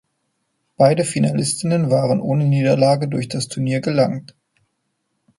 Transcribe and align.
Beide 0.77 1.05
Finalistinnen 1.05 1.91
waren 1.91 2.21
ohne 2.21 2.45
Niederlage 2.45 3.07
durch 3.07 3.27
das 3.27 3.49
Turnier 3.49 3.81
gelangt. 3.81 4.33